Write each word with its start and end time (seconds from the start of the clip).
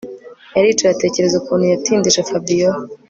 Yaricaye 0.55 0.91
atekereza 0.93 1.35
ukuntu 1.41 1.65
yatindije 1.71 2.19
Fabiora 2.29 2.79